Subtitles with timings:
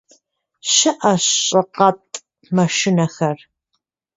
[0.73, 2.13] Щыӏэщ щӏыкъэтӏ
[2.55, 3.37] машинэхэр.